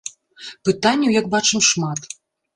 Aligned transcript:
Пытанняў, 0.69 1.13
як 1.19 1.29
бачым, 1.35 1.59
шмат. 1.69 2.11